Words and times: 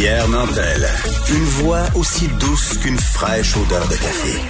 Pierre 0.00 0.30
Nantel. 0.30 0.88
Une 1.28 1.44
voix 1.44 1.82
aussi 1.94 2.26
douce 2.40 2.78
qu'une 2.78 2.96
fraîche 2.96 3.54
odeur 3.54 3.86
de 3.86 3.92
café. 3.92 4.40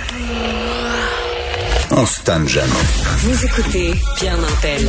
On 1.91 2.07
se 2.07 2.23
tanne 2.23 2.47
jamais. 2.47 2.71
Vous 3.19 3.45
écoutez 3.45 3.95
Pierre 4.17 4.37
Nantel. 4.37 4.89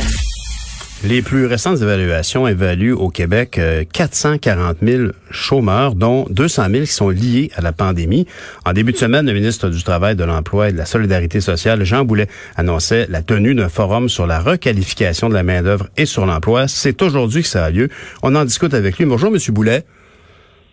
Les 1.02 1.20
plus 1.20 1.46
récentes 1.46 1.82
évaluations 1.82 2.46
évaluent 2.46 2.92
au 2.92 3.08
Québec 3.08 3.60
440 3.92 4.76
euh, 4.80 4.98
000 4.98 5.12
chômeurs, 5.32 5.96
dont 5.96 6.26
200 6.30 6.66
000 6.70 6.84
qui 6.84 6.92
sont 6.92 7.08
liés 7.08 7.50
à 7.56 7.60
la 7.60 7.72
pandémie. 7.72 8.28
En 8.64 8.72
début 8.72 8.92
de 8.92 8.98
semaine, 8.98 9.26
le 9.26 9.32
ministre 9.32 9.68
du 9.68 9.82
Travail, 9.82 10.14
de 10.14 10.22
l'Emploi 10.22 10.68
et 10.68 10.72
de 10.72 10.78
la 10.78 10.86
Solidarité 10.86 11.40
sociale, 11.40 11.82
Jean 11.82 12.04
Boulet, 12.04 12.28
annonçait 12.54 13.08
la 13.10 13.22
tenue 13.22 13.56
d'un 13.56 13.68
forum 13.68 14.08
sur 14.08 14.28
la 14.28 14.38
requalification 14.38 15.28
de 15.28 15.34
la 15.34 15.42
main-d'œuvre 15.42 15.88
et 15.96 16.06
sur 16.06 16.24
l'emploi. 16.24 16.68
C'est 16.68 17.02
aujourd'hui 17.02 17.42
que 17.42 17.48
ça 17.48 17.64
a 17.64 17.70
lieu. 17.70 17.88
On 18.22 18.36
en 18.36 18.44
discute 18.44 18.74
avec 18.74 18.98
lui. 18.98 19.06
Bonjour, 19.06 19.32
Monsieur 19.32 19.52
Boulet. 19.52 19.84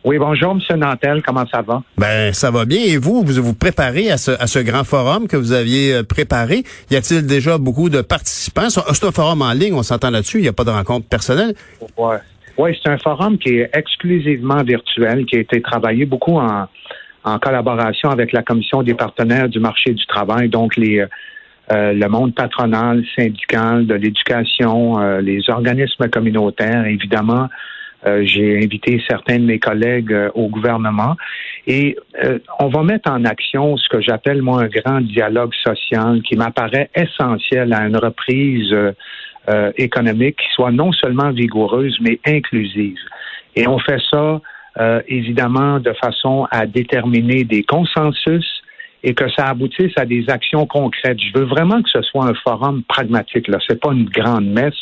Oui, 0.05 0.17
bonjour, 0.17 0.51
M. 0.51 0.79
Nantel. 0.79 1.21
Comment 1.21 1.45
ça 1.51 1.61
va? 1.61 1.83
Ben, 1.97 2.31
ça 2.33 2.51
va 2.51 2.63
bien. 2.63 2.79
Et 2.81 2.97
vous, 2.97 3.21
vous 3.21 3.43
vous 3.43 3.53
préparez 3.53 4.09
à 4.09 4.17
ce, 4.17 4.31
à 4.31 4.47
ce 4.47 4.59
grand 4.59 4.85
forum 4.85 5.27
que 5.27 5.35
vous 5.35 5.51
aviez 5.51 5.93
euh, 5.93 6.03
préparé? 6.03 6.63
Y 6.89 6.95
a-t-il 6.95 7.27
déjà 7.27 7.57
beaucoup 7.57 7.89
de 7.89 8.01
participants? 8.01 8.69
C'est 8.69 9.03
un 9.03 9.11
forum 9.11 9.41
en 9.41 9.51
ligne, 9.51 9.73
on 9.73 9.83
s'entend 9.83 10.09
là-dessus. 10.09 10.37
Il 10.37 10.43
n'y 10.43 10.47
a 10.47 10.53
pas 10.53 10.63
de 10.63 10.69
rencontre 10.69 11.07
personnelle? 11.07 11.53
Oui, 11.97 12.15
ouais, 12.57 12.77
c'est 12.81 12.89
un 12.89 12.97
forum 12.97 13.37
qui 13.37 13.57
est 13.59 13.69
exclusivement 13.73 14.63
virtuel, 14.63 15.25
qui 15.25 15.35
a 15.35 15.39
été 15.41 15.61
travaillé 15.61 16.05
beaucoup 16.05 16.37
en, 16.37 16.67
en 17.25 17.39
collaboration 17.39 18.09
avec 18.09 18.31
la 18.31 18.41
Commission 18.41 18.83
des 18.83 18.93
partenaires 18.93 19.49
du 19.49 19.59
marché 19.59 19.93
du 19.93 20.05
travail, 20.05 20.47
donc 20.47 20.77
les 20.77 21.05
euh, 21.71 21.93
le 21.93 22.07
monde 22.07 22.33
patronal, 22.33 23.03
syndical, 23.15 23.85
de 23.85 23.93
l'éducation, 23.93 24.99
euh, 24.99 25.21
les 25.21 25.47
organismes 25.49 26.09
communautaires, 26.09 26.85
évidemment, 26.85 27.47
euh, 28.07 28.21
j'ai 28.23 28.57
invité 28.63 29.01
certains 29.09 29.39
de 29.39 29.43
mes 29.43 29.59
collègues 29.59 30.13
euh, 30.13 30.29
au 30.33 30.47
gouvernement 30.47 31.17
et 31.67 31.97
euh, 32.23 32.39
on 32.59 32.69
va 32.69 32.81
mettre 32.83 33.11
en 33.11 33.25
action 33.25 33.75
ce 33.75 33.89
que 33.89 33.99
j'appelle 33.99 34.41
moi 34.41 34.63
un 34.63 34.67
grand 34.67 35.01
dialogue 35.01 35.53
social 35.61 36.21
qui 36.21 36.37
m'apparaît 36.37 36.89
essentiel 36.95 37.73
à 37.73 37.85
une 37.85 37.97
reprise 37.97 38.73
économique 39.77 40.35
qui 40.37 40.53
soit 40.53 40.71
non 40.71 40.91
seulement 40.91 41.31
vigoureuse 41.31 41.97
mais 42.01 42.19
inclusive. 42.25 42.99
Et 43.55 43.67
on 43.67 43.79
fait 43.79 43.99
ça 44.11 44.41
évidemment 45.07 45.79
de 45.79 45.91
façon 45.93 46.47
à 46.51 46.67
déterminer 46.67 47.45
des 47.45 47.63
consensus 47.63 48.45
et 49.01 49.15
que 49.15 49.27
ça 49.31 49.47
aboutisse 49.47 49.93
à 49.97 50.05
des 50.05 50.29
actions 50.29 50.67
concrètes. 50.67 51.17
Je 51.19 51.39
veux 51.39 51.45
vraiment 51.45 51.81
que 51.81 51.89
ce 51.89 52.01
soit 52.03 52.25
un 52.25 52.35
forum 52.35 52.83
pragmatique. 52.83 53.47
Là, 53.47 53.57
c'est 53.67 53.79
pas 53.79 53.91
une 53.91 54.05
grande 54.05 54.45
messe. 54.45 54.77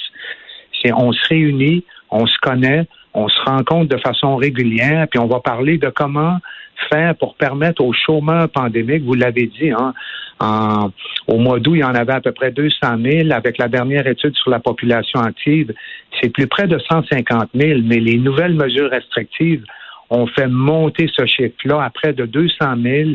C'est 0.82 0.92
on 0.92 1.14
se 1.14 1.28
réunit, 1.30 1.86
on 2.10 2.26
se 2.26 2.38
connaît, 2.42 2.88
on 3.18 3.28
se 3.28 3.42
rencontre 3.42 3.96
de 3.96 4.00
façon 4.00 4.36
régulière, 4.36 5.08
puis 5.10 5.20
on 5.20 5.26
va 5.26 5.40
parler 5.40 5.80
de 5.80 5.90
comment 5.90 6.38
faire 6.92 7.16
pour 7.16 7.36
permettre 7.36 7.84
aux 7.84 7.92
chômeurs 7.92 8.48
pandémiques, 8.48 9.04
vous 9.04 9.16
l'avez 9.16 9.48
dit, 9.48 9.72
hein, 9.72 10.92
au 11.28 11.40
mois 11.40 11.60
d'août, 11.60 11.74
il 11.74 11.80
y 11.80 11.84
en 11.84 11.96
avait 11.96 12.14
à 12.14 12.22
peu 12.22 12.32
près 12.32 12.52
200 12.52 12.78
000. 13.04 13.32
Avec 13.32 13.58
la 13.58 13.68
dernière 13.68 14.06
étude 14.06 14.36
sur 14.36 14.52
la 14.52 14.60
population 14.60 15.20
active, 15.20 15.74
c'est 16.22 16.30
plus 16.30 16.46
près 16.46 16.68
de 16.68 16.78
150 16.78 17.50
000, 17.56 17.80
mais 17.84 18.00
les 18.00 18.18
nouvelles 18.18 18.54
mesures 18.54 18.92
restrictives 18.92 19.64
ont 20.12 20.28
fait 20.28 20.48
monter 20.48 21.10
ce 21.12 21.26
chiffre-là 21.26 21.84
à 21.84 21.90
près 21.90 22.14
de 22.14 22.28
200 22.28 22.54
000. 22.84 23.10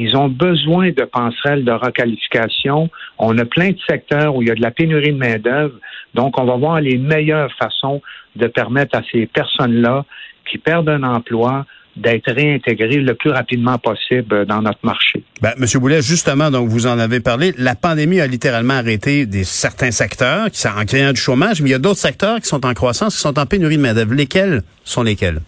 Ils 0.00 0.16
ont 0.16 0.28
besoin 0.28 0.90
de 0.90 1.02
passerelles 1.02 1.64
de 1.64 1.72
requalification. 1.72 2.88
On 3.18 3.36
a 3.36 3.44
plein 3.44 3.70
de 3.70 3.78
secteurs 3.88 4.36
où 4.36 4.42
il 4.42 4.48
y 4.48 4.50
a 4.52 4.54
de 4.54 4.62
la 4.62 4.70
pénurie 4.70 5.12
de 5.12 5.18
main-d'œuvre. 5.18 5.74
Donc, 6.14 6.38
on 6.38 6.44
va 6.44 6.56
voir 6.56 6.80
les 6.80 6.96
meilleures 6.98 7.50
façons 7.58 8.00
de 8.36 8.46
permettre 8.46 8.96
à 8.96 9.02
ces 9.10 9.26
personnes-là 9.26 10.04
qui 10.48 10.58
perdent 10.58 10.88
un 10.88 11.02
emploi 11.02 11.66
d'être 11.96 12.30
réintégrées 12.32 13.00
le 13.00 13.14
plus 13.14 13.30
rapidement 13.30 13.76
possible 13.78 14.46
dans 14.46 14.62
notre 14.62 14.78
marché. 14.84 15.24
Ben, 15.42 15.54
Monsieur 15.58 15.80
Boulet, 15.80 16.00
justement, 16.00 16.52
donc 16.52 16.68
vous 16.68 16.86
en 16.86 16.96
avez 17.00 17.18
parlé, 17.18 17.52
la 17.58 17.74
pandémie 17.74 18.20
a 18.20 18.28
littéralement 18.28 18.74
arrêté 18.74 19.26
des 19.26 19.42
certains 19.42 19.90
secteurs 19.90 20.48
qui 20.52 20.60
sont 20.60 20.68
en 20.68 20.84
créant 20.84 21.10
du 21.10 21.20
chômage, 21.20 21.60
mais 21.60 21.70
il 21.70 21.72
y 21.72 21.74
a 21.74 21.80
d'autres 21.80 21.98
secteurs 21.98 22.40
qui 22.40 22.46
sont 22.46 22.64
en 22.64 22.72
croissance, 22.72 23.16
qui 23.16 23.20
sont 23.20 23.36
en 23.36 23.46
pénurie 23.46 23.78
de 23.78 23.82
main-d'œuvre. 23.82 24.14
Lesquels 24.14 24.62
sont 24.84 25.02
lesquels? 25.02 25.40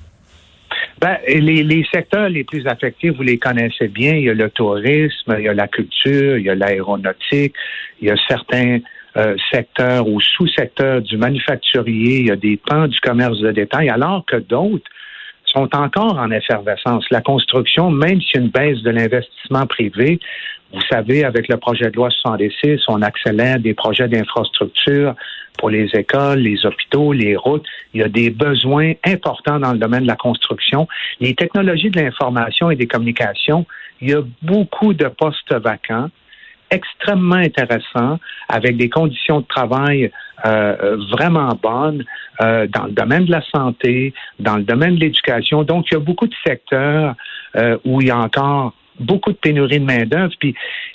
Ben, 1.00 1.16
les, 1.27 1.62
les, 1.62 1.84
secteurs 1.91 2.28
les 2.28 2.44
plus 2.44 2.66
affectés, 2.66 3.09
vous 3.09 3.22
les 3.22 3.38
connaissez 3.38 3.88
bien. 3.88 4.15
Il 4.16 4.25
y 4.25 4.31
a 4.31 4.34
le 4.34 4.50
tourisme, 4.50 5.34
il 5.38 5.44
y 5.44 5.49
a 5.49 5.55
la 5.55 5.66
culture, 5.66 6.37
il 6.37 6.44
y 6.44 6.50
a 6.50 6.55
l'aéronautique, 6.55 7.55
il 8.00 8.09
y 8.09 8.11
a 8.11 8.16
certains 8.28 8.81
euh, 9.16 9.34
secteurs 9.50 10.06
ou 10.06 10.21
sous-secteurs 10.21 11.00
du 11.00 11.16
manufacturier, 11.16 12.21
il 12.21 12.27
y 12.27 12.31
a 12.31 12.37
des 12.37 12.59
pans 12.59 12.87
du 12.87 13.00
commerce 13.00 13.41
de 13.41 13.50
détail, 13.50 13.88
alors 13.88 14.25
que 14.27 14.37
d'autres 14.37 14.84
sont 15.47 15.75
encore 15.75 16.19
en 16.19 16.31
effervescence. 16.31 17.05
La 17.11 17.22
construction, 17.22 17.91
même 17.91 18.21
si 18.21 18.37
une 18.37 18.50
baisse 18.50 18.82
de 18.82 18.91
l'investissement 18.91 19.67
privé, 19.67 20.21
vous 20.72 20.82
savez, 20.91 21.25
avec 21.25 21.48
le 21.48 21.56
projet 21.56 21.91
de 21.91 21.97
loi 21.97 22.10
66, 22.10 22.82
on 22.88 23.03
accélère 23.03 23.58
des 23.58 23.75
projets 23.75 24.08
d'infrastructure 24.08 25.14
pour 25.58 25.69
les 25.69 25.91
écoles, 25.94 26.38
les 26.38 26.64
hôpitaux, 26.64 27.12
les 27.12 27.36
routes. 27.36 27.66
Il 27.92 28.00
y 28.00 28.04
a 28.04 28.08
des 28.08 28.31
besoins 28.31 28.92
importants 29.04 29.58
dans 29.58 29.72
le 29.72 29.78
domaine 29.78 30.03
de 30.03 30.06
la 30.06 30.16
construction. 30.16 30.86
Les 31.19 31.34
technologies 31.34 31.91
de 31.91 32.00
l'information 32.00 32.70
et 32.70 32.76
des 32.76 32.86
communications, 32.86 33.66
il 34.00 34.10
y 34.10 34.14
a 34.14 34.22
beaucoup 34.42 34.94
de 34.94 35.06
postes 35.08 35.53
vacants 35.54 36.08
extrêmement 36.70 37.37
intéressants 37.37 38.19
avec 38.48 38.76
des 38.76 38.88
conditions 38.88 39.41
de 39.41 39.47
travail 39.47 40.10
euh, 40.47 40.97
vraiment 41.10 41.58
bonnes 41.60 42.04
euh, 42.41 42.66
dans 42.69 42.84
le 42.84 42.92
domaine 42.92 43.25
de 43.25 43.32
la 43.32 43.42
santé, 43.54 44.14
dans 44.38 44.56
le 44.56 44.62
domaine 44.62 44.94
de 44.94 45.00
l'éducation. 45.00 45.64
Donc, 45.64 45.87
il 45.91 45.94
y 45.94 45.97
a 45.97 46.00
beaucoup 46.00 46.28
de 46.28 46.34
secteurs 46.47 47.14
euh, 47.56 47.76
où 47.84 48.00
il 48.00 48.06
y 48.06 48.10
a 48.10 48.19
encore 48.19 48.72
beaucoup 49.00 49.33
de 49.33 49.37
pénurie 49.37 49.81
de 49.81 49.84
main-d'œuvre. 49.84 50.33
Puis, 50.38 50.55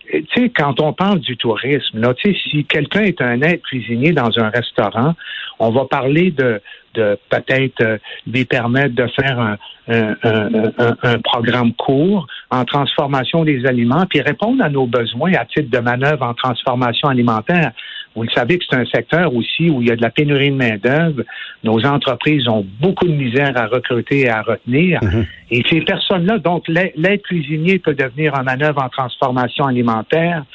tu 0.10 0.26
sais, 0.34 0.50
quand 0.50 0.80
on 0.80 0.94
parle 0.94 1.20
du 1.20 1.36
tourisme, 1.38 2.00
là, 2.00 2.14
si 2.22 2.66
quelqu'un 2.66 3.02
est 3.02 3.22
un 3.22 3.42
aide 3.42 3.62
cuisinier 3.62 4.14
dans 4.14 4.40
un 4.40 4.50
restaurant, 4.50 5.16
on 5.60 5.72
va 5.72 5.86
parler 5.86 6.32
de, 6.32 6.62
de 6.94 7.18
peut-être 7.30 7.82
euh, 7.82 7.98
lui 8.28 8.46
permettre 8.46 8.96
de 8.96 9.08
faire 9.08 9.40
un, 9.40 9.58
un, 9.88 11.20
programme 11.20 11.74
court 11.74 12.28
en 12.50 12.66
transformation 12.66 13.44
des 13.44 13.66
aliments, 13.66 14.06
puis 14.10 14.22
répondre 14.22 14.64
à 14.64 14.70
nos 14.70 14.88
besoins 14.88 15.34
à 15.34 15.46
titre 15.46 15.70
de 15.70 15.80
manœuvre 15.80 16.24
en 16.26 16.34
transformation 16.34 17.10
alimentaire. 17.10 17.72
Vous 18.16 18.24
le 18.24 18.30
savez 18.30 18.58
que 18.58 18.66
c'est 18.70 18.78
un 18.78 18.86
secteur 18.86 19.34
aussi 19.34 19.70
où 19.70 19.82
il 19.82 19.90
y 19.90 19.92
a 19.92 19.96
de 19.96 20.02
la 20.02 20.10
pénurie 20.10 20.52
de 20.52 20.56
main-d'œuvre. 20.56 21.24
Nos 21.64 21.86
entreprises 21.86 22.48
ont 22.48 22.66
beaucoup 22.80 23.08
de 23.08 23.14
misère 23.14 23.52
à 23.56 23.68
recruter 23.68 24.22
et 24.22 24.30
à 24.30 24.42
retenir. 24.42 25.02
Mm-hmm. 25.02 25.26
Et 25.52 25.64
ces 25.70 25.82
personnes-là, 25.82 26.40
donc 26.40 26.68
l'aide 26.68 27.22
cuisinier 27.24 27.80
peut 27.80 27.94
devenir 27.94 28.36
un 28.36 28.44
manœuvre 28.44 28.82
en 28.82 28.90
transformation 28.90 29.66
alimentaire, 29.66 30.46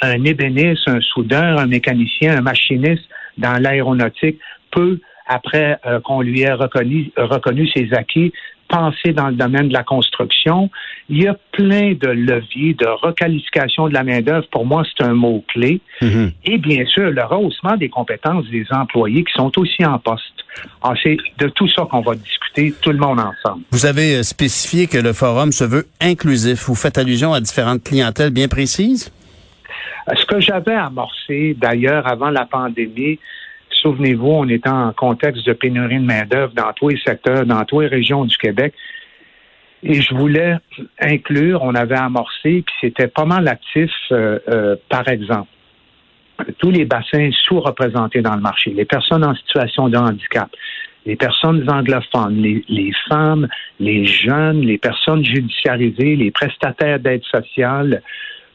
un 0.00 0.24
ébéniste, 0.24 0.88
un 0.88 1.00
soudeur, 1.00 1.60
un 1.60 1.66
mécanicien, 1.66 2.38
un 2.38 2.40
machiniste 2.40 3.04
dans 3.38 3.60
l'aéronautique 3.60 4.38
peut 4.70 4.98
après 5.26 5.78
euh, 5.86 6.00
qu'on 6.00 6.20
lui 6.20 6.40
ait 6.42 6.52
reconnu, 6.52 7.12
reconnu 7.16 7.68
ses 7.68 7.92
acquis, 7.92 8.32
penser 8.72 9.12
dans 9.12 9.28
le 9.28 9.34
domaine 9.34 9.68
de 9.68 9.72
la 9.74 9.84
construction. 9.84 10.70
Il 11.10 11.22
y 11.22 11.28
a 11.28 11.36
plein 11.52 11.92
de 11.92 12.08
leviers 12.08 12.72
de 12.74 12.86
requalification 12.86 13.88
de 13.88 13.94
la 13.94 14.02
main-d'œuvre. 14.02 14.46
Pour 14.50 14.64
moi, 14.64 14.82
c'est 14.84 15.04
un 15.04 15.12
mot-clé. 15.12 15.80
Mm-hmm. 16.00 16.32
Et 16.46 16.58
bien 16.58 16.84
sûr, 16.86 17.10
le 17.10 17.22
rehaussement 17.22 17.76
des 17.76 17.90
compétences 17.90 18.46
des 18.46 18.66
employés 18.70 19.24
qui 19.24 19.32
sont 19.34 19.52
aussi 19.58 19.84
en 19.84 19.98
poste. 19.98 20.24
Ah, 20.82 20.94
c'est 21.02 21.18
de 21.38 21.48
tout 21.48 21.68
ça 21.68 21.86
qu'on 21.90 22.00
va 22.00 22.14
discuter, 22.14 22.74
tout 22.80 22.92
le 22.92 22.98
monde 22.98 23.20
ensemble. 23.20 23.62
Vous 23.70 23.86
avez 23.86 24.16
euh, 24.16 24.22
spécifié 24.22 24.86
que 24.86 24.98
le 24.98 25.12
forum 25.12 25.52
se 25.52 25.64
veut 25.64 25.86
inclusif. 26.00 26.64
Vous 26.66 26.74
faites 26.74 26.98
allusion 26.98 27.32
à 27.32 27.40
différentes 27.40 27.84
clientèles 27.84 28.30
bien 28.30 28.48
précises? 28.48 29.12
Ce 30.08 30.26
que 30.26 30.40
j'avais 30.40 30.74
amorcé, 30.74 31.56
d'ailleurs, 31.60 32.06
avant 32.08 32.30
la 32.30 32.44
pandémie, 32.44 33.18
souvenez-vous, 33.82 34.28
on 34.28 34.48
était 34.48 34.70
en 34.70 34.92
contexte 34.92 35.46
de 35.46 35.52
pénurie 35.52 35.98
de 35.98 36.04
main-d'œuvre 36.04 36.52
dans 36.54 36.72
tous 36.72 36.88
les 36.88 37.00
secteurs, 37.04 37.44
dans 37.44 37.64
toutes 37.64 37.82
les 37.82 37.88
régions 37.88 38.24
du 38.24 38.36
Québec. 38.36 38.72
Et 39.82 40.00
je 40.00 40.14
voulais 40.14 40.56
inclure, 41.00 41.62
on 41.62 41.74
avait 41.74 41.96
amorcé, 41.96 42.62
puis 42.64 42.74
c'était 42.80 43.08
pas 43.08 43.24
mal 43.24 43.48
actif, 43.48 43.90
euh, 44.12 44.38
euh, 44.48 44.76
par 44.88 45.08
exemple, 45.08 45.48
tous 46.58 46.70
les 46.70 46.84
bassins 46.84 47.30
sous-représentés 47.42 48.22
dans 48.22 48.34
le 48.34 48.40
marché, 48.40 48.70
les 48.70 48.84
personnes 48.84 49.24
en 49.24 49.34
situation 49.34 49.88
de 49.88 49.96
handicap, 49.96 50.48
les 51.04 51.16
personnes 51.16 51.68
anglophones, 51.68 52.36
les, 52.36 52.64
les 52.68 52.92
femmes, 53.08 53.48
les 53.80 54.04
jeunes, 54.04 54.60
les 54.60 54.78
personnes 54.78 55.24
judiciarisées, 55.24 56.14
les 56.16 56.30
prestataires 56.30 57.00
d'aide 57.00 57.24
sociale, 57.24 58.02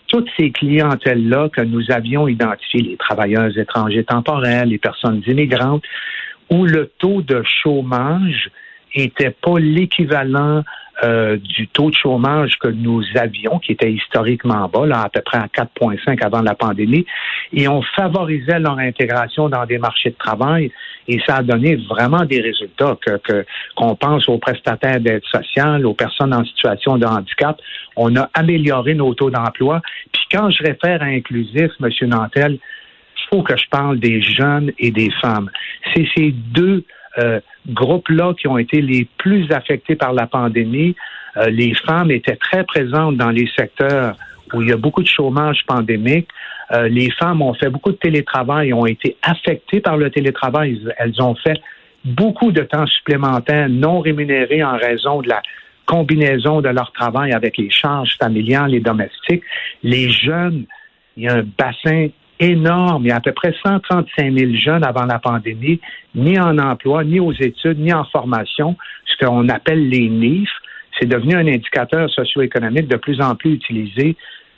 toutes 0.08 0.30
ces 0.38 0.52
clientèles-là 0.52 1.50
que 1.50 1.62
nous 1.62 1.92
avions 1.92 2.28
identifiées, 2.28 2.82
les 2.82 2.98
travailleurs 2.98 3.58
étrangers 3.58 4.04
temporaires, 4.04 4.66
les 4.66 4.78
personnes 4.78 5.22
immigrantes, 5.28 5.84
où 6.50 6.66
le 6.66 6.92
taux 6.98 7.22
de 7.22 7.44
chômage 7.62 8.50
était 8.94 9.36
pas 9.42 9.60
l'équivalent 9.60 10.64
euh, 11.04 11.38
du 11.38 11.68
taux 11.68 11.90
de 11.90 11.96
chômage 11.96 12.58
que 12.60 12.68
nous 12.68 13.04
avions, 13.16 13.60
qui 13.60 13.74
était 13.74 13.92
historiquement 13.92 14.68
bas, 14.68 14.86
là, 14.86 15.02
à 15.02 15.10
peu 15.10 15.22
près 15.22 15.38
à 15.38 15.48
4,5 15.48 16.24
avant 16.24 16.42
la 16.42 16.56
pandémie, 16.56 17.06
et 17.54 17.68
on 17.68 17.82
favorisait 17.96 18.60
leur 18.60 18.80
intégration 18.80 19.48
dans 19.48 19.66
des 19.66 19.78
marchés 19.78 20.10
de 20.10 20.16
travail, 20.16 20.72
et 21.08 21.20
ça 21.26 21.38
a 21.38 21.44
donné 21.44 21.76
vraiment 21.76 22.26
des 22.26 22.42
résultats, 22.42 22.98
que 23.06 23.46
qu'on 23.76 23.96
pense 23.96 24.28
aux 24.28 24.40
prestataires 24.40 25.00
d'aide 25.00 25.24
sociale, 25.32 25.86
aux 25.86 25.94
personnes 25.94 26.34
en 26.34 26.44
situation 26.44 26.98
de 26.98 27.06
handicap. 27.06 27.60
On 27.96 28.16
a 28.16 28.30
amélioré 28.34 28.94
nos 28.94 29.14
taux 29.14 29.30
d'emploi. 29.30 29.82
Puis 30.12 30.24
quand 30.32 30.50
je 30.50 30.64
réfère 30.64 31.02
à 31.02 31.06
inclusif, 31.06 31.72
M. 31.82 31.90
Nantel, 32.10 32.54
il 32.54 33.30
faut 33.30 33.44
que 33.44 33.56
je 33.56 33.68
parle 33.70 34.00
des 34.00 34.22
jeunes 34.22 34.72
et 34.80 34.92
des 34.92 35.12
femmes. 35.22 35.50
C'est 35.94 36.08
ces 36.16 36.32
deux 36.32 36.84
euh, 37.20 37.40
groupes-là 37.68 38.34
qui 38.40 38.48
ont 38.48 38.58
été 38.58 38.82
les 38.82 39.08
plus 39.18 39.52
affectés 39.52 39.96
par 39.96 40.14
la 40.14 40.28
pandémie. 40.28 40.96
Euh, 41.38 41.50
les 41.50 41.74
femmes 41.74 42.12
étaient 42.12 42.36
très 42.36 42.64
présentes 42.64 43.18
dans 43.18 43.30
les 43.30 43.48
secteurs 43.56 44.16
où 44.54 44.62
il 44.62 44.70
y 44.70 44.72
a 44.72 44.78
beaucoup 44.78 45.04
de 45.04 45.08
chômage 45.08 45.66
pandémique. 45.68 46.28
Euh, 46.72 46.88
les 46.88 47.12
femmes 47.12 47.42
ont 47.42 47.54
fait 47.54 47.70
beaucoup 47.70 47.92
de 47.92 47.98
télétravail, 47.98 48.74
ont 48.74 48.86
été 48.86 49.18
affectées 49.22 49.80
par 49.80 49.98
le 49.98 50.10
télétravail. 50.10 50.82
Elles 50.98 51.22
ont 51.22 51.36
fait 51.36 51.60
beaucoup 52.04 52.52
de 52.52 52.62
temps 52.62 52.88
supplémentaire 52.88 53.70
non 53.70 54.00
rémunéré 54.00 54.64
en 54.64 54.78
raison 54.78 55.22
de 55.22 55.30
la 55.30 55.42
combinaison 55.86 56.62
de 56.62 56.70
leur 56.70 56.92
travail 56.92 57.32
avec 57.32 57.58
les 57.58 57.70
charges 57.70 58.18
familiales 58.18 58.74
et 58.74 58.80
domestiques. 58.80 59.44
Les 59.84 60.10
jeunes, 60.10 60.66
il 61.16 61.24
y 61.24 61.28
a 61.28 61.36
un 61.36 61.46
bassin 61.58 62.10
énorme. 62.40 63.06
Il 63.06 63.10
y 63.10 63.12
a 63.12 63.18
à 63.18 63.22
peu 63.22 63.32
près 63.32 63.54
135 63.66 64.32
000 64.38 64.54
jeunes 64.56 64.84
avant 64.84 65.06
la 65.06 65.20
pandémie, 65.20 65.80
ni 66.16 66.40
en 66.40 66.58
emploi, 66.58 67.04
ni 67.04 67.20
aux 67.20 67.34
études, 67.34 67.80
ni 67.80 67.94
en 67.94 68.06
formation, 68.06 68.76
ce 69.06 69.26
qu'on 69.26 69.50
appelle 69.50 69.90
les 69.90 70.10
NIF. 70.10 70.50
C'est 71.00 71.08
devenu 71.08 71.36
un 71.36 71.48
indicateur 71.48 72.10
socio-économique 72.10 72.88
de 72.88 72.98
plus 72.98 73.22
en 73.22 73.36
plus 73.36 73.54
utilisé 73.54 74.16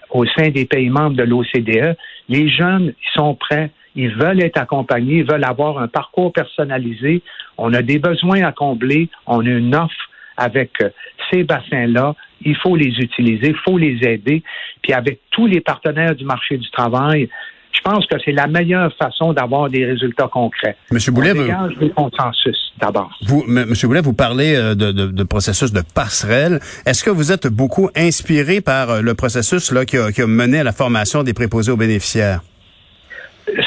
au 0.09 0.25
sein 0.25 0.49
des 0.49 0.65
pays 0.65 0.89
membres 0.89 1.15
de 1.15 1.23
l'OCDE. 1.23 1.95
Les 2.29 2.49
jeunes, 2.49 2.93
ils 3.01 3.13
sont 3.13 3.35
prêts. 3.35 3.71
Ils 3.95 4.15
veulent 4.15 4.41
être 4.43 4.57
accompagnés, 4.57 5.17
ils 5.17 5.29
veulent 5.29 5.43
avoir 5.43 5.79
un 5.79 5.87
parcours 5.87 6.31
personnalisé. 6.31 7.21
On 7.57 7.73
a 7.73 7.81
des 7.81 7.99
besoins 7.99 8.43
à 8.43 8.51
combler. 8.51 9.09
On 9.25 9.45
a 9.45 9.49
une 9.49 9.75
offre 9.75 10.09
avec 10.37 10.81
euh, 10.81 10.89
ces 11.29 11.43
bassins-là. 11.43 12.15
Il 12.41 12.55
faut 12.55 12.75
les 12.75 12.97
utiliser, 12.99 13.49
il 13.49 13.57
faut 13.57 13.77
les 13.77 13.99
aider. 14.07 14.43
Puis 14.81 14.93
avec 14.93 15.19
tous 15.31 15.47
les 15.47 15.59
partenaires 15.59 16.15
du 16.15 16.23
marché 16.23 16.57
du 16.57 16.69
travail, 16.71 17.29
je 17.71 17.81
pense 17.81 18.06
que 18.07 18.16
c'est 18.24 18.31
la 18.31 18.48
meilleure 18.48 18.94
façon 18.95 19.33
d'avoir 19.33 19.69
des 19.69 19.86
résultats 19.86 20.27
concrets. 20.27 20.75
Monsieur 20.92 21.12
Boulet, 21.12 21.33
vous, 21.33 21.89
consensus 21.89 22.74
d'abord. 22.80 23.12
Vous, 23.25 23.44
Monsieur 23.48 23.88
Boulet, 23.88 24.01
vous 24.01 24.13
parlez 24.13 24.56
euh, 24.56 24.75
de, 24.75 25.24
processus 25.24 25.71
de 25.71 25.81
passerelle. 25.81 26.60
Est-ce 26.86 27.04
que 27.04 27.10
vous 27.10 27.31
êtes 27.31 27.48
beaucoup 27.48 27.89
inspiré 27.95 28.62
par 28.62 28.89
euh, 28.89 29.01
le 29.01 29.13
processus 29.13 29.71
là 29.71 29.86
qui 29.86 29.98
a, 29.98 30.27
mené 30.27 30.60
à 30.60 30.63
la 30.63 30.71
formation 30.71 31.24
des 31.24 31.33
préposés 31.33 31.71
aux 31.71 31.77
bénéficiaires? 31.77 32.42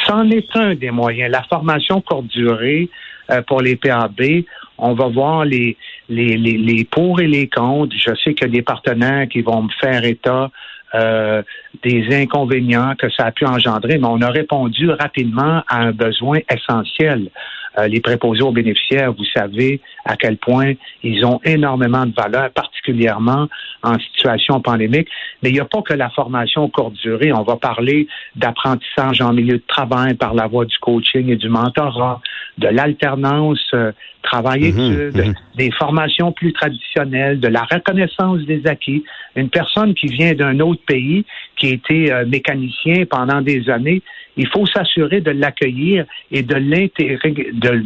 C'en 0.07 0.29
est 0.31 0.49
un 0.55 0.75
des 0.75 0.91
moyens. 0.91 1.31
La 1.31 1.43
formation 1.45 2.01
courte 2.01 2.27
durée 2.27 2.89
euh, 3.31 3.43
pour 3.43 3.61
les 3.61 3.77
PAB, 3.77 4.45
on 4.79 4.95
va 4.95 5.09
voir 5.09 5.45
les, 5.45 5.77
les, 6.09 6.37
les, 6.37 6.59
les 6.59 6.85
pour 6.85 7.21
et 7.21 7.27
les 7.27 7.49
contre. 7.49 7.95
Je 7.97 8.15
sais 8.23 8.35
qu'il 8.35 8.49
y 8.49 8.51
a 8.51 8.53
des 8.53 8.63
partenaires 8.63 9.29
qui 9.29 9.43
vont 9.43 9.63
me 9.63 9.71
faire 9.81 10.05
état 10.05 10.51
euh, 10.95 11.43
des 11.83 12.07
inconvénients 12.15 12.95
que 12.97 13.11
ça 13.11 13.27
a 13.27 13.33
pu 13.33 13.47
engendrer, 13.47 13.99
mais 13.99 14.09
on 14.09 14.21
a 14.21 14.31
répondu 14.31 14.91
rapidement 14.91 15.63
à 15.69 15.79
un 15.79 15.93
besoin 15.93 16.39
essentiel. 16.51 17.31
Euh, 17.79 17.89
les 17.89 18.01
préposés 18.01 18.43
aux 18.43 18.53
bénéficiaires, 18.53 19.13
vous 19.13 19.25
savez 19.35 19.81
à 20.05 20.17
quel 20.17 20.37
point 20.37 20.73
ils 21.03 21.25
ont 21.25 21.41
énormément 21.45 22.05
de 22.05 22.13
valeur, 22.15 22.51
particulièrement 22.51 23.49
en 23.83 23.99
situation 23.99 24.61
pandémique. 24.61 25.09
Mais 25.43 25.51
il 25.51 25.55
n'y 25.55 25.61
a 25.61 25.65
pas 25.65 25.83
que 25.83 25.95
la 25.95 26.11
formation 26.11 26.69
courte 26.69 26.95
durée. 26.95 27.33
On 27.33 27.43
va 27.43 27.57
parler 27.57 28.07
d'apprentissage 28.37 29.21
en 29.21 29.33
milieu 29.33 29.57
de 29.57 29.65
travail 29.67 30.15
par 30.15 30.35
la 30.35 30.47
voie 30.47 30.65
du 30.65 30.77
coaching 30.79 31.29
et 31.31 31.37
du 31.37 31.49
mentorat, 31.49 32.21
de 32.59 32.69
l'alternance 32.69 33.67
euh, 33.75 33.93
travail-études, 34.23 35.17
mhm, 35.17 35.29
mhm. 35.29 35.35
des 35.57 35.71
formations 35.73 36.33
plus 36.33 36.53
traditionnelles, 36.53 37.41
de 37.41 37.49
la 37.49 37.65
reconnaissance 37.65 38.41
des 38.43 38.67
acquis. 38.67 39.05
Une 39.35 39.51
personne 39.51 39.95
qui 39.95 40.07
vient 40.07 40.35
d'un 40.35 40.61
autre 40.61 40.83
pays, 40.87 41.25
qui 41.57 41.67
a 41.67 41.71
été 41.71 42.13
euh, 42.13 42.25
mécanicien 42.27 43.05
pendant 43.11 43.43
des 43.43 43.69
années, 43.69 44.03
il 44.37 44.49
faut 44.49 44.67
s'assurer 44.67 45.21
de 45.21 45.31
l'accueillir 45.31 46.05
et 46.31 46.43
de 46.43 46.55
l'intégrer, 46.55 47.51
de 47.53 47.85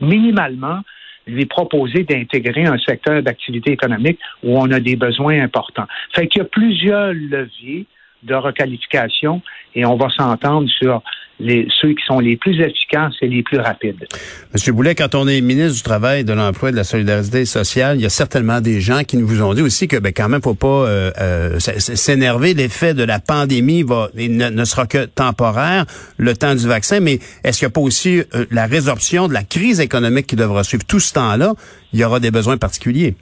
minimalement 0.00 0.80
lui 1.26 1.46
proposer 1.46 2.04
d'intégrer 2.04 2.64
un 2.64 2.78
secteur 2.78 3.22
d'activité 3.22 3.72
économique 3.72 4.18
où 4.42 4.58
on 4.58 4.70
a 4.70 4.80
des 4.80 4.96
besoins 4.96 5.42
importants. 5.42 5.86
Fait 6.14 6.26
qu'il 6.26 6.40
y 6.40 6.44
a 6.44 6.48
plusieurs 6.48 7.12
leviers 7.12 7.86
de 8.22 8.34
requalification 8.34 9.42
et 9.74 9.84
on 9.84 9.96
va 9.96 10.08
s'entendre 10.10 10.68
sur 10.68 11.02
les, 11.40 11.66
ceux 11.80 11.90
qui 11.90 12.04
sont 12.06 12.20
les 12.20 12.36
plus 12.36 12.60
efficaces 12.60 13.14
et 13.22 13.28
les 13.28 13.42
plus 13.42 13.58
rapides. 13.58 14.06
Monsieur 14.52 14.72
Boulet, 14.72 14.94
quand 14.94 15.14
on 15.14 15.26
est 15.26 15.40
ministre 15.40 15.76
du 15.76 15.82
Travail, 15.82 16.24
de 16.24 16.32
l'Emploi 16.32 16.68
et 16.68 16.72
de 16.72 16.76
la 16.76 16.84
Solidarité 16.84 17.44
sociale, 17.44 17.96
il 17.96 18.02
y 18.02 18.06
a 18.06 18.10
certainement 18.10 18.60
des 18.60 18.80
gens 18.80 19.02
qui 19.02 19.16
nous 19.16 19.26
vous 19.26 19.42
ont 19.42 19.54
dit 19.54 19.62
aussi 19.62 19.88
que 19.88 19.96
ben, 19.96 20.12
quand 20.14 20.28
même, 20.28 20.42
faut 20.42 20.54
pas 20.54 20.68
euh, 20.68 21.10
euh, 21.20 21.58
s'énerver. 21.58 22.54
L'effet 22.54 22.94
de 22.94 23.04
la 23.04 23.18
pandémie 23.18 23.82
va 23.82 24.08
ne, 24.14 24.64
sera 24.64 24.86
que 24.86 25.06
temporaire, 25.06 25.86
le 26.18 26.34
temps 26.34 26.54
du 26.54 26.66
vaccin, 26.66 27.00
mais 27.00 27.18
est-ce 27.44 27.58
qu'il 27.58 27.66
n'y 27.66 27.72
a 27.72 27.74
pas 27.74 27.80
aussi 27.80 28.20
euh, 28.20 28.44
la 28.50 28.66
résorption 28.66 29.28
de 29.28 29.32
la 29.32 29.42
crise 29.42 29.80
économique 29.80 30.26
qui 30.26 30.36
devra 30.36 30.64
suivre 30.64 30.84
tout 30.86 31.00
ce 31.00 31.14
temps-là? 31.14 31.54
Il 31.92 31.98
y 31.98 32.04
aura 32.04 32.20
des 32.20 32.30
besoins 32.30 32.56
particuliers. 32.56 33.14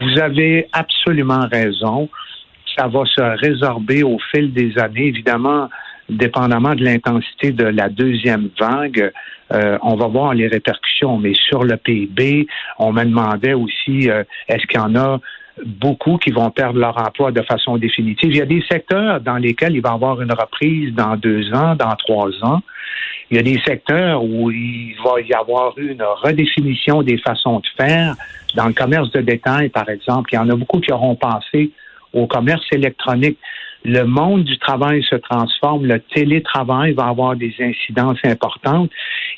Vous 0.00 0.20
avez 0.20 0.68
absolument 0.72 1.46
raison 1.50 2.08
ça 2.76 2.88
va 2.88 3.04
se 3.04 3.20
résorber 3.40 4.02
au 4.02 4.18
fil 4.30 4.52
des 4.52 4.78
années. 4.78 5.08
Évidemment, 5.08 5.68
dépendamment 6.16 6.74
de 6.74 6.84
l'intensité 6.84 7.52
de 7.52 7.64
la 7.64 7.88
deuxième 7.88 8.48
vague, 8.58 9.12
euh, 9.52 9.78
on 9.82 9.96
va 9.96 10.06
voir 10.06 10.34
les 10.34 10.48
répercussions. 10.48 11.18
Mais 11.18 11.34
sur 11.34 11.64
le 11.64 11.76
PIB, 11.76 12.46
on 12.78 12.92
me 12.92 13.04
demandait 13.04 13.54
aussi, 13.54 14.10
euh, 14.10 14.24
est-ce 14.48 14.66
qu'il 14.66 14.80
y 14.80 14.82
en 14.82 14.94
a 14.96 15.20
beaucoup 15.66 16.16
qui 16.16 16.30
vont 16.30 16.50
perdre 16.50 16.78
leur 16.78 16.96
emploi 16.98 17.32
de 17.32 17.42
façon 17.42 17.76
définitive? 17.76 18.30
Il 18.30 18.38
y 18.38 18.42
a 18.42 18.46
des 18.46 18.64
secteurs 18.70 19.20
dans 19.20 19.36
lesquels 19.36 19.74
il 19.74 19.82
va 19.82 19.90
y 19.90 19.94
avoir 19.94 20.20
une 20.22 20.32
reprise 20.32 20.94
dans 20.94 21.16
deux 21.16 21.52
ans, 21.52 21.74
dans 21.74 21.94
trois 21.96 22.30
ans. 22.42 22.60
Il 23.30 23.36
y 23.36 23.40
a 23.40 23.42
des 23.42 23.60
secteurs 23.66 24.22
où 24.22 24.50
il 24.50 24.94
va 25.04 25.20
y 25.20 25.32
avoir 25.32 25.76
une 25.78 26.02
redéfinition 26.02 27.02
des 27.02 27.18
façons 27.18 27.60
de 27.60 27.66
faire. 27.76 28.14
Dans 28.54 28.66
le 28.66 28.74
commerce 28.74 29.10
de 29.12 29.20
détail, 29.20 29.70
par 29.70 29.88
exemple, 29.88 30.30
il 30.32 30.36
y 30.36 30.38
en 30.38 30.48
a 30.50 30.54
beaucoup 30.54 30.80
qui 30.80 30.92
auront 30.92 31.14
pensé 31.14 31.70
au 32.12 32.26
commerce 32.26 32.64
électronique. 32.72 33.38
Le 33.84 34.04
monde 34.04 34.44
du 34.44 34.58
travail 34.58 35.02
se 35.02 35.16
transforme, 35.16 35.86
le 35.86 35.98
télétravail 36.00 36.92
va 36.92 37.06
avoir 37.06 37.36
des 37.36 37.54
incidences 37.60 38.18
importantes 38.24 38.90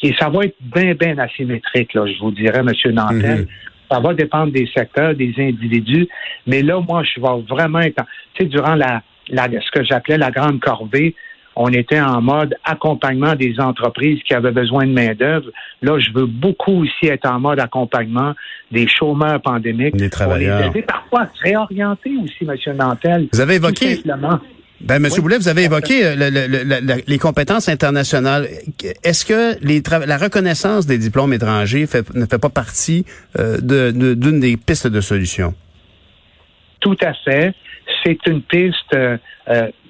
et 0.03 0.15
ça 0.19 0.29
va 0.29 0.45
être 0.45 0.57
bien, 0.61 0.95
bien 0.95 1.17
asymétrique, 1.19 1.95
là, 1.95 2.07
je 2.07 2.19
vous 2.21 2.31
dirais, 2.31 2.61
M. 2.61 2.93
Nantel. 2.93 3.41
Mhm. 3.41 3.47
Ça 3.91 4.01
va 4.01 4.15
dépendre 4.15 4.53
des 4.53 4.69
secteurs, 4.75 5.15
des 5.15 5.35
individus. 5.39 6.09
Mais 6.47 6.63
là, 6.63 6.81
moi, 6.81 7.03
je 7.05 7.21
vais 7.21 7.43
vraiment 7.49 7.81
être, 7.81 8.03
tu 8.35 8.43
sais, 8.43 8.49
durant 8.49 8.75
la, 8.75 9.03
la, 9.29 9.45
ce 9.45 9.71
que 9.71 9.85
j'appelais 9.85 10.19
la 10.19 10.31
grande 10.31 10.61
corvée, 10.61 11.15
on 11.57 11.69
était 11.69 12.01
en 12.01 12.21
mode 12.21 12.55
accompagnement 12.65 13.35
des 13.35 13.55
entreprises 13.59 14.21
qui 14.27 14.35
avaient 14.35 14.53
besoin 14.53 14.87
de 14.87 14.93
main-d'œuvre. 14.93 15.47
Là, 15.83 15.99
je 15.99 16.11
veux 16.13 16.27
beaucoup 16.27 16.83
aussi 16.83 17.07
être 17.07 17.27
en 17.27 17.41
mode 17.41 17.61
accompagnement 17.61 18.35
des 18.73 18.89
chômeurs 18.89 19.41
pandémiques. 19.41 19.97
Des 19.97 20.11
travailleurs. 20.11 20.73
les 20.73 20.83
parfois 20.83 21.27
réorienter 21.43 22.13
aussi, 22.23 22.45
M. 22.49 22.77
Nantel. 22.77 23.29
Vous 23.33 23.41
avez 23.41 23.55
évoqué. 23.55 24.03
Ben, 24.81 25.03
M. 25.03 25.09
Boulet, 25.21 25.39
vous 25.39 25.49
avez 25.49 25.65
évoqué 25.65 26.05
euh, 26.05 27.01
les 27.07 27.19
compétences 27.19 27.69
internationales. 27.69 28.49
Est-ce 29.03 29.25
que 29.25 29.57
les 29.65 29.83
la 30.07 30.19
reconnaissance 30.19 30.87
des 30.87 30.99
diplômes 30.99 31.33
étrangers 31.33 31.87
ne 32.15 32.27
fait 32.27 32.39
pas 32.39 32.51
partie 32.51 33.07
euh, 33.39 33.61
d'une 33.61 34.41
des 34.41 34.57
pistes 34.57 34.89
de 34.89 35.01
solution? 35.01 35.55
Tout 36.85 36.97
à 37.03 37.15
fait. 37.15 37.55
C'est 38.05 38.19
une 38.27 38.43
piste 38.43 38.95
euh, 38.95 39.19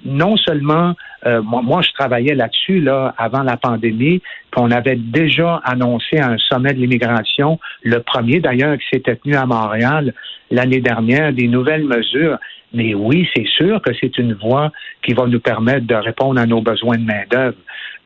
non 0.05 0.37
seulement 0.37 0.95
euh, 1.25 1.41
moi, 1.41 1.81
je 1.81 1.91
travaillais 1.91 2.35
là-dessus 2.35 2.79
là 2.79 3.13
avant 3.17 3.43
la 3.43 3.57
pandémie. 3.57 4.19
Puis 4.19 4.61
on 4.61 4.71
avait 4.71 4.95
déjà 4.95 5.59
annoncé 5.63 6.19
un 6.19 6.37
sommet 6.37 6.73
de 6.73 6.79
l'immigration, 6.79 7.59
le 7.83 7.99
premier 8.01 8.39
d'ailleurs 8.39 8.77
qui 8.77 8.85
s'était 8.93 9.15
tenu 9.15 9.35
à 9.35 9.45
Montréal 9.45 10.13
l'année 10.51 10.81
dernière, 10.81 11.33
des 11.33 11.47
nouvelles 11.47 11.85
mesures. 11.85 12.37
Mais 12.73 12.93
oui, 12.93 13.27
c'est 13.35 13.47
sûr 13.47 13.81
que 13.81 13.91
c'est 13.99 14.17
une 14.17 14.33
voie 14.33 14.71
qui 15.03 15.13
va 15.13 15.25
nous 15.25 15.39
permettre 15.39 15.87
de 15.87 15.95
répondre 15.95 16.39
à 16.39 16.45
nos 16.45 16.61
besoins 16.61 16.97
de 16.97 17.05
main 17.05 17.23
d'œuvre 17.29 17.57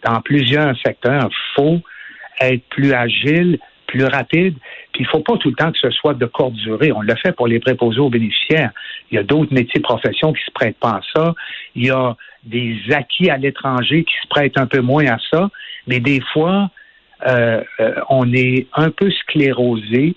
dans 0.06 0.22
plusieurs 0.22 0.78
secteurs. 0.80 1.30
Faut 1.56 1.82
être 2.40 2.64
plus 2.70 2.94
agile, 2.94 3.60
plus 3.88 4.06
rapide. 4.06 4.56
Il 5.00 5.08
faut 5.08 5.22
pas 5.22 5.38
tout 5.38 5.50
le 5.50 5.56
temps 5.56 5.72
que 5.72 5.80
ce 5.80 5.90
soit 5.92 6.14
de 6.14 6.26
courte 6.26 6.54
durée. 6.54 6.92
On 6.92 7.02
le 7.02 7.16
fait 7.16 7.32
pour 7.32 7.48
les 7.48 7.60
préposés 7.60 8.00
aux 8.00 8.10
bénéficiaires. 8.10 8.72
Il 9.10 9.16
y 9.16 9.18
a 9.18 9.24
d'autres 9.24 9.54
métiers 9.54 9.82
professions 9.82 10.34
qui 10.34 10.44
se 10.44 10.52
prêtent 10.52 10.80
pas 10.80 10.98
à 10.98 11.02
ça. 11.16 11.34
Il 11.76 11.86
y 11.86 11.90
a 11.90 12.16
des 12.44 12.78
acquis 12.92 13.30
à 13.30 13.38
l'étranger 13.38 14.04
qui 14.04 14.14
se 14.22 14.28
prêtent 14.28 14.58
un 14.58 14.68
peu 14.68 14.82
moins 14.82 15.06
à 15.08 15.18
ça. 15.32 15.50
Mais 15.88 16.00
des 16.00 16.22
fois, 16.34 16.70
euh, 17.28 17.64
euh, 17.80 17.96
on 18.10 18.32
est 18.34 18.68
un 18.76 18.92
peu 18.92 19.10
sclérosé 19.10 20.16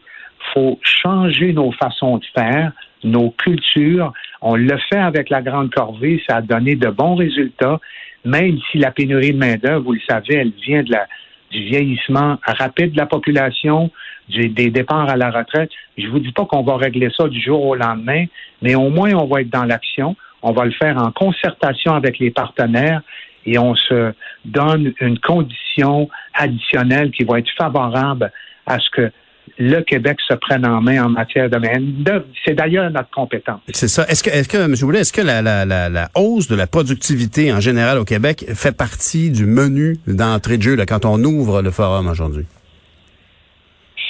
faut 0.52 0.78
changer 0.82 1.52
nos 1.52 1.72
façons 1.72 2.18
de 2.18 2.24
faire, 2.36 2.72
nos 3.04 3.30
cultures. 3.30 4.12
On 4.40 4.56
le 4.56 4.76
fait 4.90 4.98
avec 4.98 5.30
la 5.30 5.42
grande 5.42 5.72
corvée, 5.72 6.22
ça 6.28 6.36
a 6.36 6.42
donné 6.42 6.74
de 6.74 6.88
bons 6.88 7.14
résultats, 7.14 7.80
même 8.24 8.58
si 8.70 8.78
la 8.78 8.90
pénurie 8.90 9.32
de 9.32 9.38
main-d'œuvre, 9.38 9.84
vous 9.84 9.92
le 9.92 10.00
savez, 10.08 10.36
elle 10.36 10.52
vient 10.64 10.82
de 10.82 10.92
la, 10.92 11.06
du 11.52 11.62
vieillissement 11.64 12.38
rapide 12.44 12.92
de 12.92 12.96
la 12.96 13.06
population, 13.06 13.90
des 14.28 14.70
départs 14.70 15.08
à 15.08 15.16
la 15.16 15.30
retraite. 15.30 15.70
Je 15.98 16.06
vous 16.08 16.18
dis 16.18 16.32
pas 16.32 16.46
qu'on 16.46 16.62
va 16.62 16.76
régler 16.76 17.10
ça 17.16 17.28
du 17.28 17.40
jour 17.40 17.64
au 17.64 17.74
lendemain, 17.74 18.24
mais 18.62 18.74
au 18.74 18.88
moins 18.88 19.12
on 19.14 19.26
va 19.26 19.42
être 19.42 19.50
dans 19.50 19.64
l'action. 19.64 20.16
On 20.42 20.52
va 20.52 20.64
le 20.64 20.72
faire 20.72 20.96
en 20.96 21.12
concertation 21.12 21.94
avec 21.94 22.18
les 22.18 22.30
partenaires 22.30 23.02
et 23.44 23.58
on 23.58 23.74
se 23.74 24.12
donne 24.44 24.92
une 25.00 25.18
condition 25.18 26.08
additionnelle 26.34 27.10
qui 27.10 27.24
va 27.24 27.38
être 27.38 27.50
favorable 27.56 28.32
à 28.66 28.78
ce 28.78 28.90
que 28.90 29.12
le 29.58 29.80
Québec 29.82 30.18
se 30.26 30.34
prenne 30.34 30.66
en 30.66 30.80
main 30.80 31.04
en 31.04 31.08
matière 31.10 31.50
de 31.50 31.56
main-d'œuvre. 31.58 32.24
C'est 32.44 32.54
d'ailleurs 32.54 32.90
notre 32.90 33.10
compétence. 33.10 33.60
C'est 33.68 33.88
ça. 33.88 34.04
Est-ce 34.08 34.22
que, 34.22 34.30
est-ce 34.30 34.48
que, 34.48 34.56
M. 34.56 34.74
Boulet, 34.80 35.00
est-ce 35.00 35.12
que 35.12 35.20
la, 35.20 35.42
la, 35.42 35.64
la, 35.64 36.10
hausse 36.14 36.48
de 36.48 36.56
la 36.56 36.66
productivité 36.66 37.52
en 37.52 37.60
général 37.60 37.98
au 37.98 38.04
Québec 38.04 38.44
fait 38.54 38.76
partie 38.76 39.30
du 39.30 39.46
menu 39.46 39.96
d'entrée 40.06 40.56
de 40.58 40.62
jeu 40.62 40.74
là, 40.74 40.86
quand 40.86 41.04
on 41.04 41.22
ouvre 41.22 41.62
le 41.62 41.70
forum 41.70 42.08
aujourd'hui? 42.08 42.44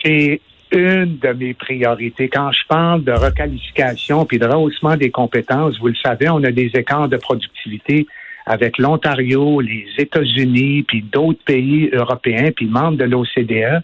C'est 0.03 0.41
une 0.73 1.19
de 1.19 1.33
mes 1.33 1.55
priorités. 1.55 2.29
Quand 2.29 2.51
je 2.53 2.67
parle 2.67 3.05
de 3.05 3.13
requalification 3.13 4.25
puis 4.25 4.39
de 4.39 4.47
rehaussement 4.47 4.97
des 4.97 5.11
compétences, 5.11 5.79
vous 5.79 5.89
le 5.89 5.97
savez, 6.03 6.29
on 6.29 6.43
a 6.45 6.51
des 6.51 6.71
écarts 6.75 7.09
de 7.09 7.17
productivité 7.17 8.07
avec 8.47 8.79
l'Ontario, 8.79 9.61
les 9.61 9.87
États-Unis, 9.99 10.83
puis 10.83 11.03
d'autres 11.03 11.43
pays 11.45 11.91
européens, 11.93 12.51
puis 12.55 12.67
membres 12.67 12.97
de 12.97 13.05
l'OCDE. 13.05 13.83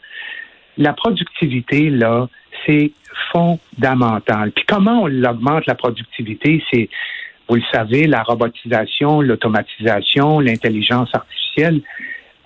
La 0.79 0.93
productivité, 0.93 1.91
là, 1.91 2.29
c'est 2.67 2.93
fondamental. 3.33 4.53
Puis 4.53 4.65
comment 4.67 5.03
on 5.03 5.07
l'augmente, 5.07 5.67
la 5.67 5.75
productivité? 5.75 6.63
C'est, 6.73 6.89
vous 7.49 7.57
le 7.57 7.63
savez, 7.73 8.07
la 8.07 8.23
robotisation, 8.23 9.21
l'automatisation, 9.21 10.41
l'intelligence 10.41 11.11
artificielle. 11.13 11.83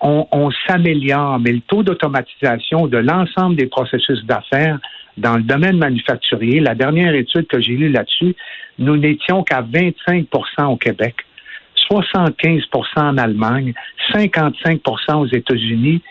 On, 0.01 0.27
on 0.31 0.51
s'améliore, 0.67 1.39
mais 1.39 1.53
le 1.53 1.61
taux 1.61 1.83
d'automatisation 1.83 2.87
de 2.87 2.97
l'ensemble 2.97 3.55
des 3.55 3.67
processus 3.67 4.23
d'affaires 4.25 4.79
dans 5.17 5.37
le 5.37 5.43
domaine 5.43 5.77
manufacturier, 5.77 6.59
la 6.59 6.75
dernière 6.75 7.13
étude 7.13 7.47
que 7.47 7.61
j'ai 7.61 7.73
lue 7.73 7.89
là-dessus, 7.89 8.35
nous 8.79 8.97
n'étions 8.97 9.43
qu'à 9.43 9.61
25% 9.61 10.65
au 10.65 10.77
Québec. 10.77 11.15
75% 11.89 12.63
en 12.97 13.17
Allemagne, 13.17 13.73
55% 14.13 15.15
aux 15.15 15.27
États-Unis. 15.27 16.01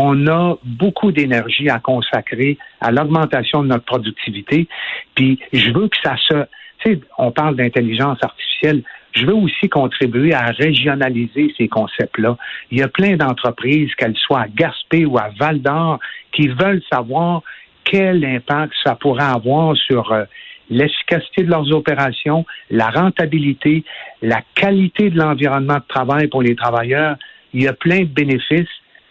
On 0.00 0.28
a 0.28 0.56
beaucoup 0.62 1.10
d'énergie 1.10 1.68
à 1.68 1.80
consacrer 1.80 2.56
à 2.80 2.92
l'augmentation 2.92 3.64
de 3.64 3.68
notre 3.68 3.84
productivité. 3.84 4.68
Puis 5.16 5.40
je 5.52 5.72
veux 5.72 5.88
que 5.88 5.96
ça 6.02 6.16
se... 6.16 6.34
Tu 6.78 6.94
sais, 6.94 7.00
on 7.18 7.32
parle 7.32 7.56
d'intelligence 7.56 8.18
artificielle. 8.22 8.84
Je 9.12 9.26
veux 9.26 9.34
aussi 9.34 9.68
contribuer 9.68 10.32
à 10.32 10.46
régionaliser 10.46 11.52
ces 11.58 11.66
concepts-là. 11.66 12.36
Il 12.70 12.78
y 12.78 12.82
a 12.82 12.88
plein 12.88 13.16
d'entreprises, 13.16 13.92
qu'elles 13.96 14.16
soient 14.16 14.42
à 14.42 14.48
Gaspé 14.48 15.04
ou 15.04 15.18
à 15.18 15.30
Val 15.36 15.60
d'Or, 15.60 15.98
qui 16.30 16.46
veulent 16.46 16.82
savoir 16.92 17.42
quel 17.82 18.24
impact 18.24 18.74
ça 18.84 18.94
pourrait 18.94 19.24
avoir 19.24 19.76
sur 19.76 20.12
euh, 20.12 20.24
l'efficacité 20.70 21.42
de 21.42 21.50
leurs 21.50 21.72
opérations, 21.72 22.46
la 22.70 22.90
rentabilité, 22.90 23.82
la 24.22 24.42
qualité 24.54 25.10
de 25.10 25.18
l'environnement 25.18 25.78
de 25.78 25.88
travail 25.88 26.28
pour 26.28 26.42
les 26.42 26.54
travailleurs. 26.54 27.16
Il 27.52 27.64
y 27.64 27.66
a 27.66 27.72
plein 27.72 28.00
de 28.00 28.04
bénéfices 28.04 28.68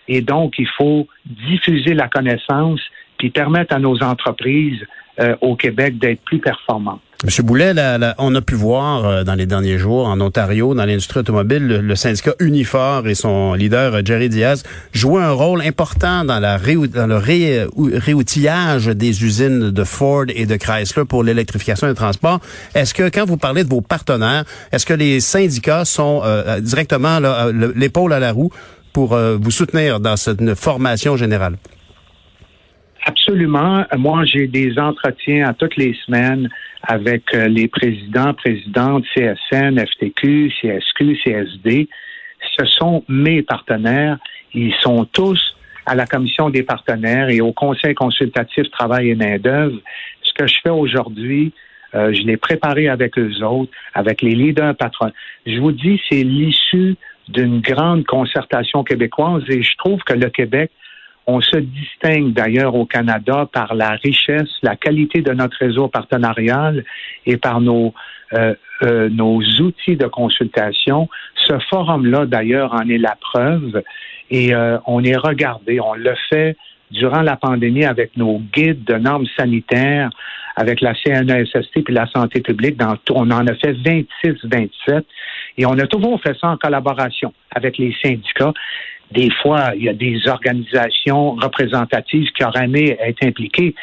et 0.07 0.21
donc 0.21 0.55
il 0.57 0.67
faut 0.77 1.07
diffuser 1.25 1.93
la 1.93 2.07
connaissance 2.07 2.81
puis 3.17 3.29
permettre 3.29 3.75
à 3.75 3.79
nos 3.79 4.01
entreprises 4.03 4.85
euh, 5.19 5.35
au 5.41 5.55
Québec 5.55 5.97
d'être 5.97 6.21
plus 6.21 6.39
performantes. 6.39 7.01
Monsieur 7.25 7.41
Boulet, 7.41 7.73
on 8.19 8.35
a 8.35 8.41
pu 8.41 8.53
voir 8.53 9.03
euh, 9.03 9.23
dans 9.23 9.33
les 9.33 9.47
derniers 9.47 9.79
jours 9.79 10.05
en 10.05 10.21
Ontario, 10.21 10.75
dans 10.75 10.85
l'industrie 10.85 11.21
automobile, 11.21 11.65
le, 11.65 11.95
syndicat 11.95 12.33
Unifor 12.39 13.07
et 13.07 13.15
son 13.15 13.55
leader 13.55 13.95
euh, 13.95 14.01
Jerry 14.05 14.29
Diaz 14.29 14.61
jouer 14.93 15.23
un 15.23 15.31
rôle 15.31 15.63
important 15.63 16.23
dans, 16.23 16.39
la 16.39 16.59
dans 16.59 17.07
le 17.07 17.97
réoutillage 17.97 18.85
des 18.85 19.23
usines 19.23 19.71
de 19.71 19.83
Ford 19.83 20.25
et 20.29 20.45
de 20.45 20.55
Chrysler 20.55 21.05
pour 21.05 21.23
l'électrification 21.23 21.87
des 21.87 21.95
transports. 21.95 22.39
Est-ce 22.75 22.93
que 22.93 23.09
quand 23.09 23.25
vous 23.25 23.37
parlez 23.37 23.63
de 23.63 23.69
vos 23.69 23.81
partenaires, 23.81 24.43
est-ce 24.71 24.85
que 24.85 24.93
les 24.93 25.19
syndicats 25.19 25.85
sont 25.85 26.21
directement 26.61 27.17
l'épaule 27.75 28.13
à 28.13 28.19
la 28.19 28.31
roue 28.31 28.51
pour 28.97 29.15
vous 29.15 29.51
soutenir 29.51 29.99
dans 29.99 30.17
cette 30.17 30.55
formation 30.55 31.17
générale? 31.17 31.57
Absolument. 33.05 33.85
Moi, 33.95 34.25
j'ai 34.25 34.47
des 34.47 34.79
entretiens 34.79 35.47
à 35.47 35.53
toutes 35.53 35.77
les 35.77 35.95
semaines 36.03 36.49
avec 36.81 37.23
euh, 37.35 37.47
les 37.47 37.67
présidents, 37.67 38.33
présidentes 38.33 39.03
CSN, 39.13 39.79
FTQ, 39.79 40.51
CSQ, 40.59 41.15
CSD. 41.23 41.87
Ce 42.57 42.65
sont 42.65 43.03
mes 43.07 43.43
partenaires. 43.43 44.17
Ils 44.55 44.73
sont 44.81 45.05
tous 45.05 45.39
à 45.85 45.93
la 45.93 46.07
commission 46.07 46.49
des 46.49 46.63
partenaires 46.63 47.29
et 47.29 47.39
au 47.39 47.53
conseil 47.53 47.93
consultatif 47.93 48.69
travail 48.71 49.11
et 49.11 49.15
main-d'œuvre. 49.15 49.77
Ce 50.23 50.33
que 50.33 50.47
je 50.47 50.55
fais 50.63 50.71
aujourd'hui, 50.71 51.53
euh, 51.93 52.11
je 52.13 52.23
l'ai 52.23 52.37
préparé 52.37 52.89
avec 52.89 53.17
eux 53.19 53.43
autres, 53.43 53.71
avec 53.93 54.23
les 54.23 54.33
leaders 54.33 54.75
patrons. 54.75 55.11
Je 55.45 55.59
vous 55.59 55.71
dis, 55.71 56.01
c'est 56.09 56.23
l'issue 56.23 56.95
d'une 57.29 57.61
grande 57.61 58.05
concertation 58.05 58.83
québécoise 58.83 59.43
et 59.49 59.61
je 59.61 59.75
trouve 59.77 60.01
que 60.03 60.13
le 60.13 60.29
Québec 60.29 60.71
on 61.27 61.41
se 61.41 61.57
distingue 61.57 62.31
d'ailleurs 62.31 62.73
au 62.73 62.85
Canada 62.85 63.47
par 63.51 63.75
la 63.75 63.91
richesse, 63.91 64.49
la 64.63 64.77
qualité 64.77 65.21
de 65.21 65.33
notre 65.33 65.57
réseau 65.57 65.89
partenarial 65.89 66.85
et 67.25 67.35
par 67.35 67.59
nos, 67.59 67.93
euh, 68.33 68.55
euh, 68.83 69.09
nos 69.09 69.41
outils 69.59 69.97
de 69.97 70.07
consultation. 70.07 71.09
Ce 71.35 71.59
forum-là, 71.69 72.25
d'ailleurs, 72.25 72.73
en 72.73 72.87
est 72.87 72.97
la 72.97 73.17
preuve 73.19 73.83
et 74.31 74.55
euh, 74.55 74.77
on 74.87 75.03
est 75.03 75.17
regardé. 75.17 75.81
On 75.81 75.95
le 75.95 76.15
fait 76.29 76.55
durant 76.91 77.21
la 77.21 77.35
pandémie 77.35 77.83
avec 77.83 78.15
nos 78.15 78.39
guides 78.53 78.85
de 78.85 78.93
normes 78.93 79.27
sanitaires, 79.37 80.09
avec 80.55 80.79
la 80.79 80.93
CNESST 80.93 81.83
puis 81.83 81.93
la 81.93 82.07
santé 82.07 82.39
publique. 82.39 82.77
Dans, 82.77 82.95
on 83.11 83.29
en 83.31 83.45
a 83.47 83.53
fait 83.55 83.73
26, 83.73 84.45
27 84.45 85.05
et 85.57 85.65
on 85.65 85.77
a 85.79 85.87
toujours 85.87 86.21
fait 86.21 86.37
ça 86.39 86.49
en 86.49 86.57
collaboration 86.57 87.33
avec 87.53 87.77
les 87.77 87.95
syndicats. 88.03 88.53
Des 89.11 89.29
fois, 89.41 89.71
il 89.75 89.83
y 89.83 89.89
a 89.89 89.93
des 89.93 90.27
organisations 90.27 91.31
représentatives 91.31 92.29
qui 92.33 92.43
auraient 92.43 92.65
aimé 92.65 92.97
être 92.99 93.23
impliquées, 93.25 93.73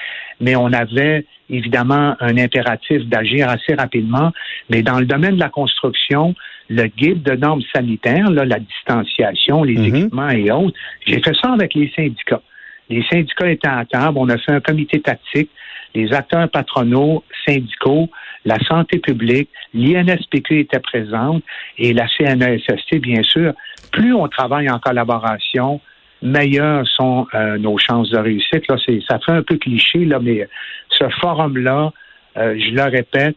mais 0.40 0.54
on 0.54 0.73
avait 0.73 1.25
évidemment 1.50 2.14
un 2.21 2.37
impératif 2.37 3.07
d'agir 3.07 3.49
assez 3.49 3.75
rapidement. 3.75 4.33
Mais 4.71 4.83
dans 4.83 4.99
le 4.99 5.07
domaine 5.07 5.37
de 5.37 5.40
la 5.40 5.49
construction, 5.49 6.35
le 6.69 6.87
guide 6.87 7.23
de 7.23 7.33
normes 7.33 7.62
sanitaires, 7.75 8.31
là, 8.31 8.45
la 8.45 8.59
distanciation, 8.59 9.64
les 9.64 9.76
mhm. 9.76 9.85
équipements 9.85 10.31
et 10.31 10.50
autres, 10.50 10.76
j'ai 11.07 11.21
fait 11.23 11.35
ça 11.40 11.52
avec 11.52 11.75
les 11.75 11.90
syndicats. 11.97 12.43
Les 12.90 13.02
syndicats 13.11 13.50
étaient 13.50 13.69
à 13.69 13.85
table, 13.87 14.19
on 14.19 14.28
a 14.28 14.37
fait 14.38 14.52
un 14.52 14.61
comité 14.61 15.00
tactique, 15.00 15.50
les 15.95 16.12
acteurs 16.12 16.49
patronaux, 16.50 17.25
syndicaux, 17.47 18.11
la 18.44 18.58
santé 18.64 18.98
publique, 18.98 19.48
l'INSPQ 19.72 20.60
était 20.60 20.80
présente 20.80 21.42
et 21.78 21.92
la 21.92 22.06
CNESST, 22.08 22.96
bien 22.96 23.22
sûr 23.22 23.54
plus 23.94 24.12
on 24.12 24.26
travaille 24.28 24.68
en 24.68 24.78
collaboration, 24.78 25.80
meilleures 26.20 26.86
sont 26.88 27.26
euh, 27.34 27.58
nos 27.58 27.78
chances 27.78 28.10
de 28.10 28.18
réussite. 28.18 28.66
Là, 28.68 28.76
ça 29.08 29.18
fait 29.20 29.32
un 29.32 29.42
peu 29.42 29.56
cliché, 29.56 30.04
là, 30.04 30.18
mais 30.20 30.48
ce 30.90 31.08
forum-là, 31.20 31.92
euh, 32.36 32.58
je 32.58 32.74
le 32.74 32.82
répète, 32.82 33.36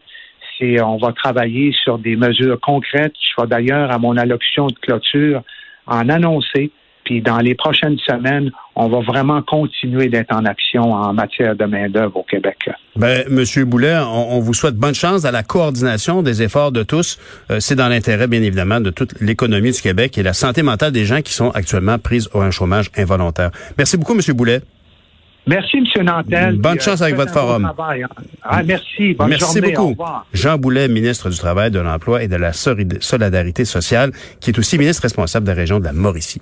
c'est 0.58 0.82
on 0.82 0.96
va 0.96 1.12
travailler 1.12 1.72
sur 1.84 1.98
des 1.98 2.16
mesures 2.16 2.58
concrètes. 2.60 3.14
Je 3.20 3.40
vais 3.40 3.48
d'ailleurs 3.48 3.92
à 3.92 3.98
mon 3.98 4.16
allocution 4.16 4.66
de 4.66 4.74
clôture 4.74 5.42
en 5.86 6.08
annoncer 6.08 6.72
puis 7.08 7.22
dans 7.22 7.38
les 7.38 7.54
prochaines 7.54 7.96
semaines, 8.00 8.50
on 8.76 8.86
va 8.88 9.00
vraiment 9.00 9.40
continuer 9.40 10.08
d'être 10.08 10.30
en 10.30 10.44
action 10.44 10.92
en 10.92 11.14
matière 11.14 11.56
de 11.56 11.64
main-d'œuvre 11.64 12.18
au 12.18 12.22
Québec. 12.22 12.68
Ben, 12.96 13.24
Monsieur 13.30 13.64
Boulet, 13.64 13.96
on, 13.96 14.40
vous 14.40 14.52
souhaite 14.52 14.74
bonne 14.74 14.94
chance 14.94 15.24
à 15.24 15.30
la 15.30 15.42
coordination 15.42 16.22
des 16.22 16.42
efforts 16.42 16.70
de 16.70 16.82
tous. 16.82 17.18
Euh, 17.50 17.60
c'est 17.60 17.76
dans 17.76 17.88
l'intérêt, 17.88 18.26
bien 18.26 18.42
évidemment, 18.42 18.82
de 18.82 18.90
toute 18.90 19.18
l'économie 19.22 19.72
du 19.72 19.80
Québec 19.80 20.18
et 20.18 20.22
la 20.22 20.34
santé 20.34 20.62
mentale 20.62 20.92
des 20.92 21.06
gens 21.06 21.22
qui 21.22 21.32
sont 21.32 21.48
actuellement 21.52 21.98
prises 21.98 22.28
au 22.34 22.42
un 22.42 22.50
chômage 22.50 22.90
involontaire. 22.94 23.52
Merci 23.78 23.96
beaucoup, 23.96 24.12
Monsieur 24.12 24.34
Boulet. 24.34 24.60
Merci, 25.46 25.78
M. 25.78 26.04
Nantel. 26.04 26.56
Bonne 26.58 26.78
chance 26.78 27.00
avec 27.00 27.16
votre 27.16 27.32
forum. 27.32 27.64
Hein. 27.64 28.06
Ah, 28.42 28.62
merci. 28.62 29.14
Bonne 29.14 29.30
merci 29.30 29.62
beaucoup. 29.62 29.96
Jean 30.34 30.58
Boulet, 30.58 30.88
ministre 30.88 31.30
du 31.30 31.38
Travail, 31.38 31.70
de 31.70 31.78
l'Emploi 31.78 32.22
et 32.22 32.28
de 32.28 32.36
la 32.36 32.52
Solidarité 32.52 33.64
sociale, 33.64 34.12
qui 34.40 34.50
est 34.50 34.58
aussi 34.58 34.76
ministre 34.76 35.04
responsable 35.04 35.46
de 35.46 35.52
la 35.52 35.56
région 35.56 35.80
de 35.80 35.84
la 35.84 35.94
Mauricie. 35.94 36.40